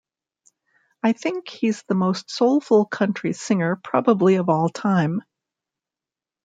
[1.03, 5.21] I think he's the most soulful country singer probably of all time.